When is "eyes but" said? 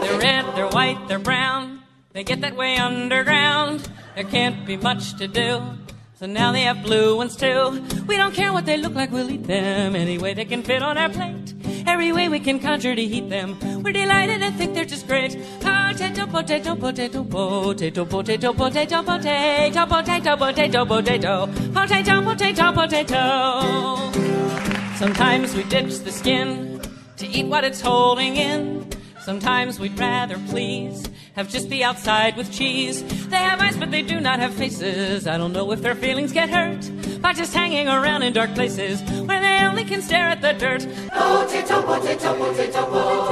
33.60-33.90